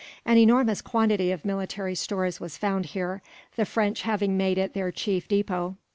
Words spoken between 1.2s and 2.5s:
of military stores